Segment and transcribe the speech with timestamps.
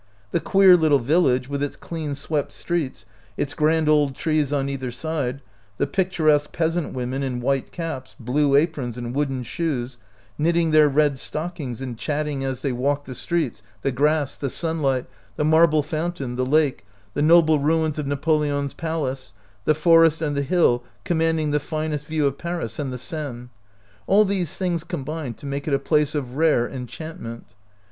[0.31, 3.05] The queer little village, with its clean swept streets,
[3.37, 5.43] its grand old trees on either side,
[5.77, 9.99] the picturesque peasant women in white caps, blue aprons, and wooden shoes,
[10.39, 13.21] knitting their red stockings and chatting as they walk the 84 OUT OF BOHEMIA
[13.53, 16.83] streets, the grass, the sunlight, the marble fountain, the lake,
[17.13, 21.59] the noble ruins of Napo leon's palace, the forest and the hill com manding the
[21.59, 23.49] finest view of Paris and the Seine—
[24.07, 27.45] all these things combine to make it a place of rare enchantment.